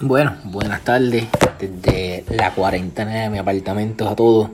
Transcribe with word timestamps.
Bueno, 0.00 0.36
buenas 0.42 0.82
tardes 0.82 1.26
desde 1.60 2.24
la 2.34 2.52
cuarentena 2.52 3.22
de 3.22 3.30
mi 3.30 3.38
apartamento 3.38 4.08
a 4.08 4.16
todos. 4.16 4.50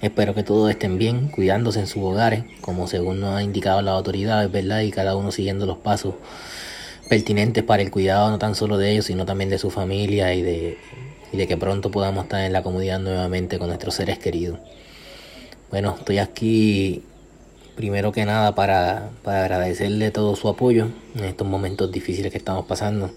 Espero 0.00 0.34
que 0.34 0.42
todos 0.42 0.70
estén 0.70 0.96
bien, 0.96 1.28
cuidándose 1.28 1.80
en 1.80 1.86
sus 1.86 2.02
hogares, 2.02 2.44
como 2.62 2.86
según 2.86 3.20
nos 3.20 3.36
ha 3.36 3.42
indicado 3.42 3.82
las 3.82 3.92
autoridades, 3.92 4.50
¿verdad? 4.50 4.80
Y 4.80 4.90
cada 4.90 5.16
uno 5.16 5.32
siguiendo 5.32 5.66
los 5.66 5.76
pasos 5.76 6.14
pertinentes 7.10 7.62
para 7.62 7.82
el 7.82 7.90
cuidado 7.90 8.30
no 8.30 8.38
tan 8.38 8.54
solo 8.54 8.78
de 8.78 8.92
ellos, 8.92 9.04
sino 9.04 9.26
también 9.26 9.50
de 9.50 9.58
su 9.58 9.70
familia 9.70 10.32
y 10.32 10.40
de, 10.40 10.78
y 11.30 11.36
de 11.36 11.46
que 11.46 11.58
pronto 11.58 11.90
podamos 11.90 12.24
estar 12.24 12.40
en 12.40 12.54
la 12.54 12.62
comunidad 12.62 13.00
nuevamente 13.00 13.58
con 13.58 13.68
nuestros 13.68 13.94
seres 13.94 14.18
queridos. 14.18 14.60
Bueno, 15.70 15.94
estoy 15.98 16.18
aquí 16.18 17.02
primero 17.76 18.12
que 18.12 18.24
nada 18.24 18.54
para, 18.54 19.10
para 19.22 19.40
agradecerle 19.40 20.10
todo 20.10 20.36
su 20.36 20.48
apoyo 20.48 20.88
en 21.16 21.24
estos 21.24 21.46
momentos 21.46 21.92
difíciles 21.92 22.32
que 22.32 22.38
estamos 22.38 22.64
pasando 22.64 23.10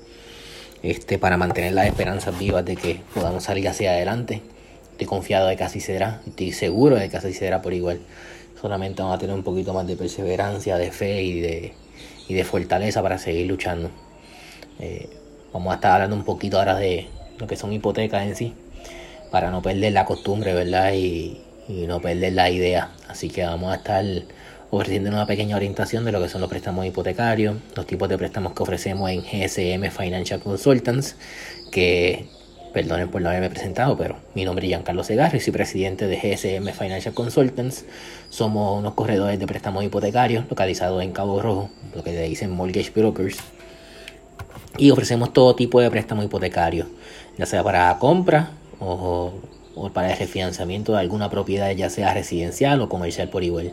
este, 0.84 1.18
para 1.18 1.38
mantener 1.38 1.74
las 1.74 1.88
esperanzas 1.88 2.38
vivas 2.38 2.66
de 2.66 2.76
que 2.76 3.02
podamos 3.14 3.46
salir 3.46 3.68
hacia 3.68 3.92
adelante. 3.92 4.42
Estoy 4.92 5.08
confiado 5.08 5.48
de 5.48 5.56
que 5.56 5.64
así 5.64 5.80
será, 5.80 6.22
estoy 6.28 6.52
seguro 6.52 6.98
de 6.98 7.10
que 7.10 7.18
así 7.18 7.34
será 7.34 7.62
por 7.62 7.74
igual. 7.74 8.00
Solamente 8.62 9.02
vamos 9.02 9.16
a 9.16 9.20
tener 9.20 9.36
un 9.36 9.44
poquito 9.44 9.74
más 9.74 9.88
de 9.88 9.96
perseverancia, 9.96 10.78
de 10.78 10.92
fe 10.92 11.24
y 11.24 11.40
de, 11.40 11.74
y 12.28 12.34
de 12.34 12.44
fortaleza 12.44 13.02
para 13.02 13.18
seguir 13.18 13.48
luchando. 13.48 13.90
Eh, 14.80 15.10
vamos 15.52 15.72
a 15.72 15.76
estar 15.76 15.94
hablando 15.94 16.16
un 16.16 16.24
poquito 16.24 16.60
ahora 16.60 16.76
de 16.76 17.08
lo 17.40 17.48
que 17.48 17.56
son 17.56 17.74
hipotecas 17.74 18.24
en 18.28 18.36
sí, 18.36 18.54
para 19.32 19.50
no 19.50 19.62
perder 19.62 19.94
la 19.94 20.06
costumbre, 20.06 20.54
¿verdad? 20.54 20.94
Y, 20.94 21.42
y 21.68 21.88
no 21.88 22.02
perder 22.02 22.34
la 22.34 22.50
idea. 22.50 22.92
Así 23.08 23.30
que 23.30 23.44
vamos 23.44 23.72
a 23.72 23.78
estar 23.78 24.06
ofreciendo 24.76 25.12
una 25.12 25.28
pequeña 25.28 25.56
orientación 25.56 26.04
de 26.04 26.12
lo 26.12 26.20
que 26.20 26.30
son 26.30 26.42
los 26.42 26.50
préstamos 26.50 26.86
hipotecarios, 26.86 27.56
los 27.76 27.86
tipos 27.86 28.10
de 28.10 28.18
préstamos 28.18 28.54
que 28.54 28.64
ofrecemos 28.64 29.10
en 29.12 29.22
GSM 29.22 29.92
Financial 29.92 30.40
Consultants, 30.40 31.16
que 31.72 32.26
perdonen 32.74 33.10
por 33.10 33.22
no 33.22 33.30
haberme 33.30 33.52
presentado, 33.52 33.96
pero 33.96 34.16
mi 34.34 34.46
nombre 34.46 34.66
es 34.66 34.70
Giancarlo 34.70 35.04
Segarra 35.04 35.38
y 35.38 35.42
soy 35.42 35.54
presidente 35.54 36.08
de 36.08 36.16
GSM 36.16 36.74
Financial 36.74 37.14
Consultants. 37.14 37.86
Somos 38.32 38.80
unos 38.80 38.96
corredores 38.96 39.38
de 39.38 39.46
préstamos 39.46 39.84
hipotecarios 39.84 40.46
localizados 40.50 41.04
en 41.04 41.12
Cabo 41.12 41.40
Rojo, 41.40 41.70
lo 41.94 42.04
que 42.04 42.12
le 42.12 42.24
dicen 42.24 42.50
mortgage 42.50 42.90
brokers. 42.90 43.38
Y 44.80 44.90
ofrecemos 44.90 45.34
todo 45.34 45.56
tipo 45.56 45.82
de 45.82 45.92
préstamos 45.92 46.26
hipotecarios, 46.26 46.88
ya 47.38 47.46
sea 47.46 47.64
para 47.64 47.96
compra 48.00 48.54
o, 48.80 49.34
o 49.76 49.90
para 49.92 50.12
el 50.14 50.18
refinanciamiento 50.18 50.94
de 50.94 51.00
alguna 51.00 51.30
propiedad, 51.30 51.70
ya 51.70 51.92
sea 51.92 52.12
residencial 52.12 52.82
o 52.82 52.90
comercial 52.90 53.30
por 53.30 53.44
igual 53.44 53.72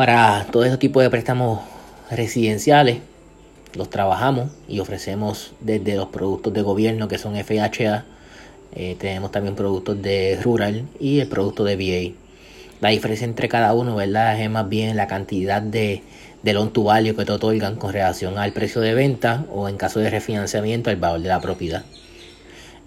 para 0.00 0.46
todo 0.50 0.64
ese 0.64 0.78
tipo 0.78 1.02
de 1.02 1.10
préstamos 1.10 1.60
residenciales. 2.10 3.00
Los 3.74 3.90
trabajamos 3.90 4.50
y 4.66 4.80
ofrecemos 4.80 5.52
desde 5.60 5.94
los 5.94 6.08
productos 6.08 6.54
de 6.54 6.62
gobierno 6.62 7.06
que 7.06 7.18
son 7.18 7.36
FHA. 7.36 8.06
Eh, 8.74 8.96
tenemos 8.98 9.30
también 9.30 9.56
productos 9.56 10.00
de 10.00 10.40
rural 10.42 10.88
y 10.98 11.20
el 11.20 11.28
producto 11.28 11.64
de 11.64 11.76
VA. 11.76 12.16
La 12.80 12.88
diferencia 12.88 13.26
entre 13.26 13.50
cada 13.50 13.74
uno, 13.74 13.94
¿verdad? 13.94 14.40
Es 14.40 14.48
más 14.48 14.66
bien 14.70 14.96
la 14.96 15.06
cantidad 15.06 15.60
de, 15.60 16.02
de 16.42 16.52
loan 16.54 16.72
to 16.72 16.84
value 16.84 17.14
que 17.14 17.26
te 17.26 17.32
otorgan 17.32 17.76
con 17.76 17.92
relación 17.92 18.38
al 18.38 18.54
precio 18.54 18.80
de 18.80 18.94
venta 18.94 19.44
o 19.52 19.68
en 19.68 19.76
caso 19.76 20.00
de 20.00 20.08
refinanciamiento 20.08 20.88
el 20.88 20.96
valor 20.96 21.20
de 21.20 21.28
la 21.28 21.42
propiedad. 21.42 21.84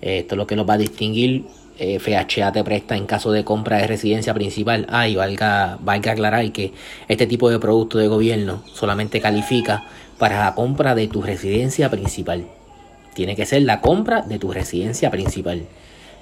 Esto 0.01 0.33
es 0.33 0.37
lo 0.37 0.47
que 0.47 0.55
nos 0.55 0.67
va 0.67 0.73
a 0.73 0.79
distinguir 0.79 1.45
FHA 1.77 2.51
te 2.51 2.63
presta 2.63 2.95
en 2.95 3.05
caso 3.05 3.31
de 3.31 3.43
compra 3.43 3.77
de 3.77 3.87
residencia 3.87 4.33
principal. 4.33 4.85
Ah, 4.89 5.07
y 5.07 5.15
valga, 5.15 5.77
valga 5.81 6.11
aclarar 6.11 6.51
que 6.51 6.73
este 7.07 7.27
tipo 7.27 7.49
de 7.49 7.59
producto 7.59 7.97
de 7.97 8.07
gobierno 8.07 8.63
solamente 8.73 9.21
califica 9.21 9.85
para 10.17 10.39
la 10.39 10.55
compra 10.55 10.95
de 10.95 11.07
tu 11.07 11.21
residencia 11.21 11.89
principal. 11.89 12.45
Tiene 13.13 13.35
que 13.35 13.45
ser 13.45 13.63
la 13.63 13.81
compra 13.81 14.21
de 14.21 14.39
tu 14.39 14.51
residencia 14.51 15.11
principal. 15.11 15.63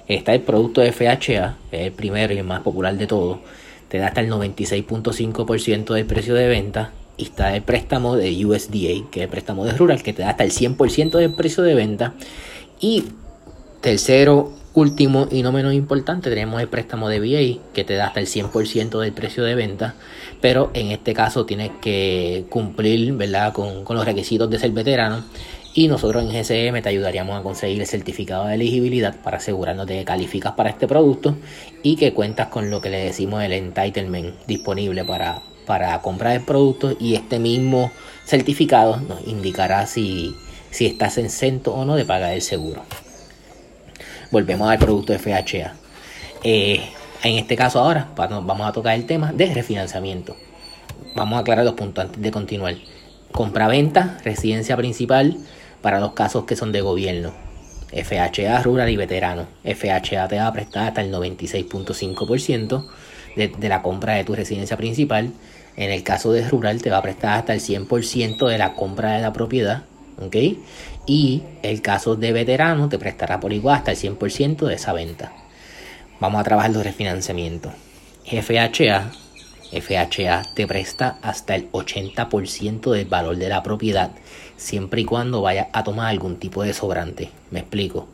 Está 0.08 0.34
el 0.34 0.40
producto 0.40 0.80
de 0.80 0.92
FHA, 0.92 1.56
que 1.70 1.80
es 1.80 1.86
el 1.86 1.92
primero 1.92 2.34
y 2.34 2.38
el 2.38 2.44
más 2.44 2.60
popular 2.60 2.96
de 2.96 3.06
todos. 3.06 3.38
Te 3.88 3.98
da 3.98 4.08
hasta 4.08 4.20
el 4.20 4.30
96.5% 4.30 5.94
del 5.94 6.06
precio 6.06 6.34
de 6.34 6.48
venta. 6.48 6.92
Y 7.16 7.24
está 7.24 7.54
el 7.54 7.62
préstamo 7.62 8.16
de 8.16 8.44
USDA, 8.44 9.10
que 9.10 9.20
es 9.20 9.24
el 9.24 9.28
préstamo 9.28 9.64
de 9.64 9.72
rural, 9.72 10.02
que 10.02 10.12
te 10.12 10.22
da 10.22 10.30
hasta 10.30 10.44
el 10.44 10.50
100% 10.50 11.10
del 11.18 11.34
precio 11.34 11.62
de 11.62 11.74
venta. 11.74 12.14
Y 12.80 13.04
tercero, 13.80 14.52
Último 14.74 15.28
y 15.30 15.42
no 15.42 15.52
menos 15.52 15.74
importante, 15.74 16.30
tenemos 16.30 16.58
el 16.62 16.66
préstamo 16.66 17.10
de 17.10 17.20
VA 17.20 17.62
que 17.74 17.84
te 17.84 17.94
da 17.94 18.06
hasta 18.06 18.20
el 18.20 18.26
100% 18.26 19.00
del 19.00 19.12
precio 19.12 19.44
de 19.44 19.54
venta, 19.54 19.96
pero 20.40 20.70
en 20.72 20.90
este 20.90 21.12
caso 21.12 21.44
tienes 21.44 21.72
que 21.82 22.46
cumplir 22.48 23.12
¿verdad? 23.12 23.52
Con, 23.52 23.84
los 23.86 24.04
requisitos 24.06 24.48
de 24.48 24.58
ser 24.58 24.70
veterano 24.70 25.26
y 25.74 25.88
nosotros 25.88 26.24
en 26.24 26.30
GCM 26.30 26.80
te 26.80 26.88
ayudaríamos 26.88 27.38
a 27.38 27.42
conseguir 27.42 27.82
el 27.82 27.86
certificado 27.86 28.46
de 28.46 28.54
elegibilidad 28.54 29.14
para 29.20 29.36
asegurarnos 29.36 29.86
de 29.86 29.98
que 29.98 30.04
calificas 30.06 30.54
para 30.54 30.70
este 30.70 30.88
producto 30.88 31.36
y 31.82 31.96
que 31.96 32.14
cuentas 32.14 32.48
con 32.48 32.70
lo 32.70 32.80
que 32.80 32.88
le 32.88 33.04
decimos 33.04 33.42
el 33.42 33.52
entitlement 33.52 34.34
disponible 34.46 35.04
para, 35.04 35.42
para 35.66 36.00
comprar 36.00 36.34
el 36.34 36.46
producto 36.46 36.96
y 36.98 37.14
este 37.14 37.38
mismo 37.38 37.92
certificado 38.24 38.96
nos 38.96 39.26
indicará 39.28 39.86
si, 39.86 40.34
si 40.70 40.86
estás 40.86 41.18
exento 41.18 41.74
o 41.74 41.84
no 41.84 41.94
de 41.94 42.06
pagar 42.06 42.32
el 42.32 42.40
seguro 42.40 42.82
volvemos 44.32 44.68
al 44.68 44.78
producto 44.78 45.16
FHA. 45.16 45.74
Eh, 46.42 46.80
en 47.22 47.38
este 47.38 47.54
caso 47.54 47.78
ahora 47.78 48.08
vamos 48.16 48.66
a 48.66 48.72
tocar 48.72 48.96
el 48.96 49.06
tema 49.06 49.32
de 49.32 49.54
refinanciamiento. 49.54 50.34
Vamos 51.14 51.36
a 51.36 51.40
aclarar 51.40 51.64
los 51.64 51.74
puntos 51.74 52.06
antes 52.06 52.20
de 52.20 52.30
continuar. 52.32 52.74
Compra-venta, 53.30 54.18
residencia 54.24 54.76
principal 54.76 55.36
para 55.82 56.00
los 56.00 56.14
casos 56.14 56.44
que 56.44 56.56
son 56.56 56.72
de 56.72 56.80
gobierno. 56.80 57.32
FHA, 57.92 58.62
rural 58.62 58.88
y 58.88 58.96
veterano. 58.96 59.46
FHA 59.64 60.26
te 60.28 60.38
va 60.38 60.46
a 60.46 60.52
prestar 60.52 60.88
hasta 60.88 61.02
el 61.02 61.12
96.5% 61.12 62.86
de, 63.36 63.48
de 63.48 63.68
la 63.68 63.82
compra 63.82 64.14
de 64.14 64.24
tu 64.24 64.34
residencia 64.34 64.78
principal. 64.78 65.30
En 65.76 65.90
el 65.90 66.02
caso 66.02 66.32
de 66.32 66.48
rural 66.48 66.80
te 66.80 66.90
va 66.90 66.98
a 66.98 67.02
prestar 67.02 67.38
hasta 67.38 67.52
el 67.52 67.60
100% 67.60 68.48
de 68.48 68.58
la 68.58 68.74
compra 68.74 69.12
de 69.12 69.20
la 69.20 69.32
propiedad. 69.32 69.82
¿Ok? 70.20 70.36
Y 71.06 71.42
el 71.62 71.82
caso 71.82 72.16
de 72.16 72.32
veterano 72.32 72.88
te 72.88 72.98
prestará 72.98 73.40
por 73.40 73.52
igual 73.52 73.76
hasta 73.76 73.92
el 73.92 73.96
100% 73.96 74.66
de 74.66 74.74
esa 74.74 74.92
venta. 74.92 75.32
Vamos 76.20 76.40
a 76.40 76.44
trabajar 76.44 76.70
los 76.70 76.84
refinanciamientos. 76.84 77.72
FHA, 78.24 79.10
FHA 79.72 80.42
te 80.54 80.66
presta 80.66 81.18
hasta 81.22 81.56
el 81.56 81.70
80% 81.72 82.92
del 82.92 83.06
valor 83.06 83.36
de 83.36 83.48
la 83.48 83.62
propiedad, 83.62 84.12
siempre 84.56 85.00
y 85.00 85.04
cuando 85.04 85.42
vayas 85.42 85.66
a 85.72 85.82
tomar 85.82 86.08
algún 86.08 86.36
tipo 86.36 86.62
de 86.62 86.72
sobrante. 86.72 87.30
Me 87.50 87.60
explico. 87.60 88.08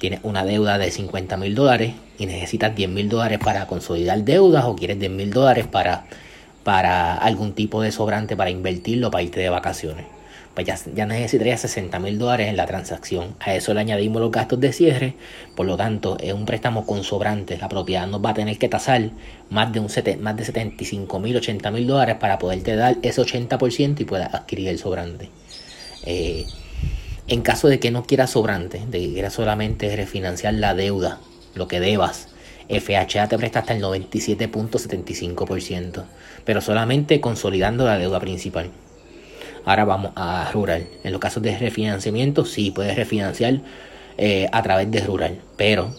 Tienes 0.00 0.20
una 0.22 0.44
deuda 0.44 0.78
de 0.78 0.90
50 0.90 1.36
mil 1.36 1.54
dólares 1.54 1.94
y 2.18 2.26
necesitas 2.26 2.74
10 2.74 2.88
mil 2.90 3.08
dólares 3.08 3.38
para 3.38 3.66
consolidar 3.66 4.24
deudas 4.24 4.64
o 4.64 4.74
quieres 4.74 4.98
10 4.98 5.12
mil 5.12 5.30
dólares 5.30 5.66
para, 5.66 6.06
para 6.64 7.14
algún 7.14 7.52
tipo 7.52 7.82
de 7.82 7.92
sobrante 7.92 8.34
para 8.34 8.50
invertirlo 8.50 9.10
para 9.10 9.22
irte 9.22 9.40
de 9.40 9.48
vacaciones 9.48 10.06
pues 10.54 10.66
ya, 10.66 11.06
necesitaría 11.06 11.56
60 11.56 11.98
mil 11.98 12.18
dólares 12.18 12.48
en 12.48 12.56
la 12.56 12.66
transacción. 12.66 13.34
A 13.40 13.54
eso 13.54 13.72
le 13.72 13.80
añadimos 13.80 14.20
los 14.20 14.30
gastos 14.30 14.60
de 14.60 14.72
cierre, 14.72 15.14
por 15.56 15.66
lo 15.66 15.76
tanto 15.76 16.18
es 16.20 16.34
un 16.34 16.44
préstamo 16.44 16.84
con 16.84 17.04
sobrantes. 17.04 17.60
La 17.60 17.68
propiedad 17.68 18.06
nos 18.06 18.22
va 18.22 18.30
a 18.30 18.34
tener 18.34 18.58
que 18.58 18.68
tasar 18.68 19.10
más 19.48 19.72
de, 19.72 19.80
un 19.80 19.88
más 20.20 20.36
de 20.36 20.44
75 20.44 21.18
mil, 21.20 21.36
80 21.36 21.70
mil 21.70 21.86
dólares 21.86 22.16
para 22.20 22.38
poderte 22.38 22.76
dar 22.76 22.96
ese 23.02 23.22
80% 23.22 24.00
y 24.00 24.04
puedas 24.04 24.34
adquirir 24.34 24.68
el 24.68 24.78
sobrante. 24.78 25.30
Eh, 26.04 26.44
en 27.28 27.40
caso 27.40 27.68
de 27.68 27.80
que 27.80 27.90
no 27.90 28.04
quieras 28.04 28.30
sobrante, 28.30 28.82
de 28.88 28.98
que 28.98 29.12
quieras 29.12 29.32
solamente 29.32 29.94
refinanciar 29.96 30.54
la 30.54 30.74
deuda, 30.74 31.20
lo 31.54 31.68
que 31.68 31.80
debas, 31.80 32.28
FHA 32.68 33.28
te 33.28 33.38
presta 33.38 33.60
hasta 33.60 33.74
el 33.74 33.82
97.75%, 33.82 36.04
pero 36.44 36.60
solamente 36.60 37.20
consolidando 37.20 37.86
la 37.86 37.96
deuda 37.96 38.18
principal. 38.20 38.70
Ahora 39.64 39.84
vamos 39.84 40.12
a 40.16 40.50
rural. 40.52 40.86
En 41.04 41.12
los 41.12 41.20
casos 41.20 41.42
de 41.42 41.56
refinanciamiento, 41.56 42.44
sí 42.44 42.70
puedes 42.70 42.96
refinanciar 42.96 43.60
eh, 44.18 44.48
a 44.50 44.62
través 44.62 44.90
de 44.90 45.00
rural, 45.00 45.40
pero 45.56 45.94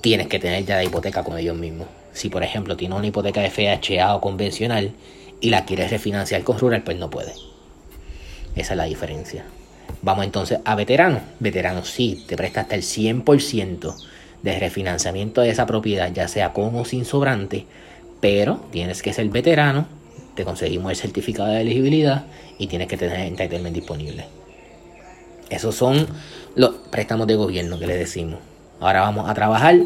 tienes 0.00 0.28
que 0.28 0.38
tener 0.38 0.64
ya 0.64 0.76
la 0.76 0.84
hipoteca 0.84 1.22
con 1.22 1.38
ellos 1.38 1.56
mismos. 1.56 1.88
Si 2.12 2.30
por 2.30 2.42
ejemplo 2.42 2.76
tienes 2.76 2.96
una 2.96 3.06
hipoteca 3.06 3.40
de 3.40 3.50
FHA 3.50 4.14
o 4.14 4.20
convencional 4.20 4.92
y 5.40 5.50
la 5.50 5.64
quieres 5.66 5.90
refinanciar 5.90 6.42
con 6.42 6.58
rural, 6.58 6.82
pues 6.82 6.96
no 6.96 7.10
puedes. 7.10 7.38
Esa 8.54 8.72
es 8.72 8.76
la 8.78 8.84
diferencia. 8.84 9.44
Vamos 10.00 10.24
entonces 10.24 10.60
a 10.64 10.74
veterano. 10.74 11.20
Veterano 11.40 11.84
sí, 11.84 12.24
te 12.26 12.36
presta 12.36 12.62
hasta 12.62 12.74
el 12.74 12.82
100% 12.82 13.94
de 14.42 14.58
refinanciamiento 14.58 15.42
de 15.42 15.50
esa 15.50 15.66
propiedad, 15.66 16.10
ya 16.12 16.28
sea 16.28 16.52
con 16.52 16.74
o 16.74 16.84
sin 16.84 17.04
sobrante, 17.04 17.66
pero 18.20 18.60
tienes 18.70 19.02
que 19.02 19.12
ser 19.12 19.28
veterano 19.28 19.86
te 20.36 20.44
conseguimos 20.44 20.92
el 20.92 20.96
certificado 20.96 21.48
de 21.48 21.62
elegibilidad 21.62 22.26
y 22.58 22.68
tienes 22.68 22.86
que 22.86 22.96
tener 22.96 23.20
entitlement 23.20 23.74
disponible. 23.74 24.26
Esos 25.50 25.74
son 25.74 26.06
los 26.54 26.74
préstamos 26.90 27.26
de 27.26 27.34
gobierno 27.34 27.78
que 27.78 27.86
le 27.86 27.96
decimos. 27.96 28.38
Ahora 28.78 29.00
vamos 29.00 29.28
a 29.28 29.34
trabajar 29.34 29.76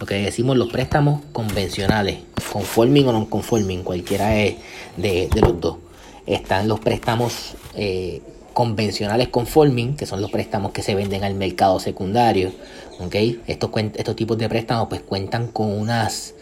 lo 0.00 0.06
que 0.06 0.14
decimos 0.14 0.56
los 0.56 0.70
préstamos 0.70 1.20
convencionales, 1.32 2.18
conforming 2.50 3.08
o 3.08 3.12
non 3.12 3.26
conforming, 3.26 3.82
cualquiera 3.82 4.28
de, 4.30 4.56
de, 4.96 5.28
los 5.40 5.60
dos. 5.60 5.76
Están 6.24 6.68
los 6.68 6.80
préstamos 6.80 7.54
eh, 7.74 8.22
convencionales 8.54 9.28
conforming, 9.28 9.96
que 9.96 10.06
son 10.06 10.22
los 10.22 10.30
préstamos 10.30 10.72
que 10.72 10.82
se 10.82 10.94
venden 10.94 11.24
al 11.24 11.34
mercado 11.34 11.78
secundario. 11.80 12.52
¿okay? 13.00 13.42
Estos, 13.46 13.70
estos 13.96 14.16
tipos 14.16 14.38
de 14.38 14.48
préstamos 14.48 14.88
pues 14.88 15.02
cuentan 15.02 15.48
con 15.48 15.72
unas 15.72 16.34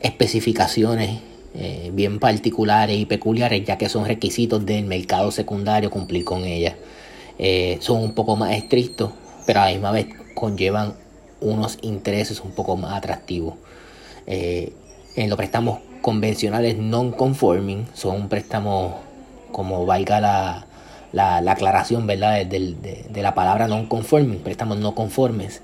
especificaciones 0.00 1.20
eh, 1.54 1.90
bien 1.92 2.20
particulares 2.20 2.96
y 2.98 3.06
peculiares, 3.06 3.64
ya 3.64 3.76
que 3.76 3.88
son 3.88 4.04
requisitos 4.04 4.64
del 4.64 4.84
mercado 4.84 5.30
secundario 5.30 5.90
cumplir 5.90 6.24
con 6.24 6.44
ellas. 6.44 6.74
Eh, 7.38 7.78
son 7.80 8.02
un 8.02 8.14
poco 8.14 8.36
más 8.36 8.52
estrictos, 8.52 9.10
pero 9.46 9.60
a 9.60 9.66
la 9.66 9.72
misma 9.72 9.90
vez 9.90 10.06
conllevan 10.34 10.94
unos 11.40 11.78
intereses 11.82 12.40
un 12.40 12.52
poco 12.52 12.76
más 12.76 12.94
atractivos. 12.94 13.54
Eh, 14.26 14.72
en 15.16 15.28
los 15.28 15.36
préstamos 15.36 15.80
convencionales 16.02 16.78
non-conforming, 16.78 17.86
son 17.94 18.16
un 18.16 18.28
préstamo, 18.28 19.00
como 19.50 19.84
valga 19.86 20.20
la, 20.20 20.66
la, 21.12 21.52
aclaración 21.52 22.06
¿verdad? 22.06 22.46
De, 22.46 22.76
de, 23.10 23.22
la 23.22 23.34
palabra 23.34 23.66
non-conforming, 23.66 24.38
préstamos 24.38 24.78
no 24.78 24.94
conformes, 24.94 25.62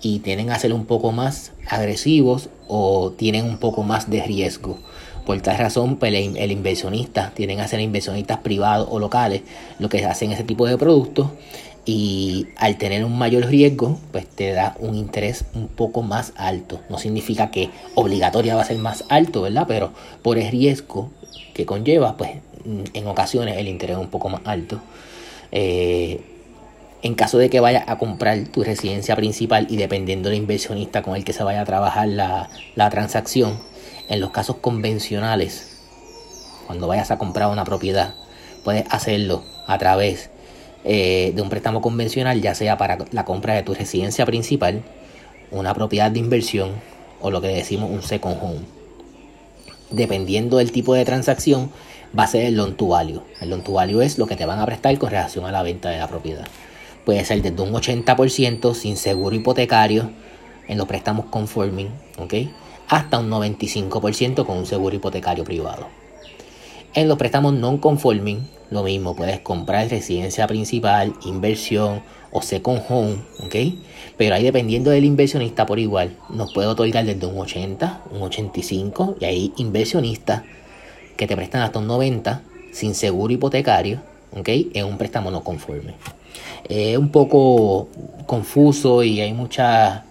y 0.00 0.20
tienen 0.20 0.50
a 0.50 0.58
ser 0.58 0.72
un 0.72 0.86
poco 0.86 1.12
más 1.12 1.52
agresivos 1.68 2.48
o 2.68 3.12
tienen 3.12 3.44
un 3.44 3.58
poco 3.58 3.82
más 3.82 4.10
de 4.10 4.22
riesgo. 4.22 4.78
Por 5.26 5.40
tal 5.40 5.58
razón, 5.58 5.96
pues, 5.96 6.14
el, 6.14 6.52
inversionista, 6.52 7.32
tienen 7.34 7.60
a 7.60 7.66
ser 7.66 7.80
inversionistas 7.80 8.38
privados 8.38 8.86
o 8.90 9.00
locales, 9.00 9.42
lo 9.80 9.88
que 9.88 10.04
hacen 10.04 10.30
ese 10.30 10.44
tipo 10.44 10.66
de 10.66 10.78
productos 10.78 11.30
y 11.84 12.46
al 12.56 12.78
tener 12.78 13.04
un 13.04 13.18
mayor 13.18 13.46
riesgo, 13.46 13.98
pues 14.12 14.26
te 14.26 14.52
da 14.52 14.76
un 14.80 14.94
interés 14.94 15.44
un 15.54 15.68
poco 15.68 16.02
más 16.02 16.32
alto. 16.36 16.80
No 16.88 16.98
significa 16.98 17.50
que 17.50 17.70
obligatoria 17.94 18.56
va 18.56 18.62
a 18.62 18.64
ser 18.64 18.78
más 18.78 19.04
alto, 19.08 19.42
¿verdad? 19.42 19.66
Pero 19.68 19.92
por 20.22 20.38
el 20.38 20.50
riesgo 20.50 21.10
que 21.54 21.66
conlleva, 21.66 22.16
pues 22.16 22.30
en 22.92 23.06
ocasiones 23.06 23.56
el 23.56 23.68
interés 23.68 23.96
es 23.96 24.02
un 24.02 24.10
poco 24.10 24.28
más 24.28 24.42
alto. 24.44 24.80
Eh, 25.52 26.20
en 27.02 27.14
caso 27.14 27.38
de 27.38 27.50
que 27.50 27.60
vayas 27.60 27.84
a 27.86 27.98
comprar 27.98 28.48
tu 28.48 28.64
residencia 28.64 29.14
principal 29.14 29.66
y 29.70 29.76
dependiendo 29.76 30.28
del 30.28 30.38
inversionista 30.38 31.02
con 31.02 31.14
el 31.14 31.24
que 31.24 31.32
se 31.32 31.44
vaya 31.44 31.60
a 31.60 31.64
trabajar 31.64 32.08
la, 32.08 32.48
la 32.74 32.90
transacción, 32.90 33.58
en 34.08 34.20
los 34.20 34.30
casos 34.30 34.56
convencionales, 34.56 35.78
cuando 36.66 36.86
vayas 36.88 37.10
a 37.10 37.18
comprar 37.18 37.48
una 37.48 37.64
propiedad, 37.64 38.14
puedes 38.64 38.84
hacerlo 38.90 39.42
a 39.66 39.78
través 39.78 40.30
eh, 40.84 41.32
de 41.34 41.42
un 41.42 41.48
préstamo 41.48 41.80
convencional, 41.80 42.40
ya 42.40 42.54
sea 42.54 42.76
para 42.78 42.98
la 43.10 43.24
compra 43.24 43.54
de 43.54 43.62
tu 43.62 43.74
residencia 43.74 44.26
principal, 44.26 44.82
una 45.50 45.74
propiedad 45.74 46.10
de 46.10 46.18
inversión 46.18 46.72
o 47.20 47.30
lo 47.30 47.40
que 47.40 47.48
decimos 47.48 47.90
un 47.90 48.02
second 48.02 48.36
home. 48.40 48.60
Dependiendo 49.90 50.58
del 50.58 50.72
tipo 50.72 50.94
de 50.94 51.04
transacción, 51.04 51.70
va 52.16 52.24
a 52.24 52.28
ser 52.28 52.46
el 52.46 52.56
loan 52.56 52.76
to 52.76 52.88
value. 52.88 53.22
El 53.40 53.50
loan 53.50 53.62
to 53.62 53.72
value 53.72 54.02
es 54.02 54.18
lo 54.18 54.26
que 54.26 54.36
te 54.36 54.46
van 54.46 54.60
a 54.60 54.66
prestar 54.66 54.96
con 54.98 55.10
relación 55.10 55.44
a 55.44 55.52
la 55.52 55.62
venta 55.62 55.90
de 55.90 55.98
la 55.98 56.08
propiedad. 56.08 56.46
Puede 57.04 57.24
ser 57.24 57.42
desde 57.42 57.62
un 57.62 57.72
80% 57.72 58.74
sin 58.74 58.96
seguro 58.96 59.36
hipotecario 59.36 60.10
en 60.68 60.78
los 60.78 60.88
préstamos 60.88 61.26
conforming, 61.26 61.88
¿ok? 62.18 62.34
Hasta 62.88 63.18
un 63.18 63.30
95% 63.30 64.46
con 64.46 64.58
un 64.58 64.66
seguro 64.66 64.94
hipotecario 64.94 65.44
privado. 65.44 65.88
En 66.96 67.08
los 67.08 67.18
préstamos 67.18 67.52
non 67.52 67.76
conforming, 67.76 68.48
lo 68.70 68.82
mismo, 68.82 69.14
puedes 69.14 69.40
comprar 69.40 69.90
residencia 69.90 70.46
principal, 70.46 71.12
inversión 71.26 72.00
o 72.32 72.40
second 72.40 72.80
home, 72.88 73.16
¿ok? 73.44 73.54
Pero 74.16 74.34
ahí 74.34 74.44
dependiendo 74.44 74.90
del 74.90 75.04
inversionista 75.04 75.66
por 75.66 75.78
igual, 75.78 76.16
nos 76.30 76.54
puede 76.54 76.68
otorgar 76.68 77.04
desde 77.04 77.26
un 77.26 77.38
80, 77.38 78.04
un 78.12 78.22
85 78.22 79.16
y 79.20 79.24
hay 79.26 79.52
inversionistas 79.58 80.44
que 81.18 81.26
te 81.26 81.36
prestan 81.36 81.60
hasta 81.60 81.80
un 81.80 81.86
90 81.86 82.40
sin 82.72 82.94
seguro 82.94 83.30
hipotecario, 83.30 84.00
¿ok? 84.34 84.48
En 84.72 84.86
un 84.86 84.96
préstamo 84.96 85.30
no 85.30 85.44
conforme. 85.44 85.96
Es 86.66 86.96
un 86.96 87.10
poco 87.10 87.88
confuso 88.24 89.02
y 89.02 89.20
hay 89.20 89.34
mucha 89.34 90.05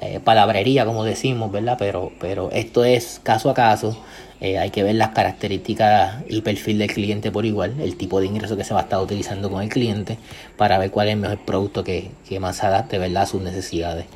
eh, 0.00 0.20
palabrería, 0.22 0.84
como 0.84 1.04
decimos, 1.04 1.50
¿verdad? 1.50 1.76
Pero, 1.78 2.12
pero 2.20 2.50
esto 2.52 2.84
es 2.84 3.20
caso 3.22 3.50
a 3.50 3.54
caso. 3.54 3.98
Eh, 4.40 4.58
hay 4.58 4.70
que 4.70 4.84
ver 4.84 4.94
las 4.94 5.10
características 5.10 6.22
y 6.28 6.42
perfil 6.42 6.78
del 6.78 6.92
cliente 6.92 7.32
por 7.32 7.44
igual, 7.44 7.74
el 7.80 7.96
tipo 7.96 8.20
de 8.20 8.26
ingreso 8.26 8.56
que 8.56 8.62
se 8.62 8.72
va 8.72 8.80
a 8.80 8.82
estar 8.84 9.00
utilizando 9.00 9.50
con 9.50 9.62
el 9.62 9.68
cliente 9.68 10.16
para 10.56 10.78
ver 10.78 10.92
cuál 10.92 11.08
es 11.08 11.14
el 11.14 11.20
mejor 11.20 11.38
producto 11.38 11.82
que, 11.82 12.12
que 12.28 12.38
más 12.38 12.62
adapte 12.62 12.98
¿verdad? 12.98 13.24
a 13.24 13.26
sus 13.26 13.42
necesidades. 13.42 14.06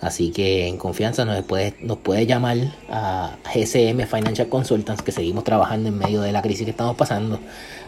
Así 0.00 0.30
que 0.30 0.68
en 0.68 0.76
confianza 0.76 1.24
nos 1.24 1.42
puede, 1.42 1.74
nos 1.80 1.98
puede 1.98 2.24
llamar 2.24 2.56
a 2.88 3.36
GCM 3.52 4.06
Financial 4.06 4.48
Consultants, 4.48 5.02
que 5.02 5.10
seguimos 5.10 5.42
trabajando 5.42 5.88
en 5.88 5.98
medio 5.98 6.20
de 6.20 6.30
la 6.30 6.40
crisis 6.40 6.64
que 6.64 6.70
estamos 6.70 6.96
pasando. 6.96 7.40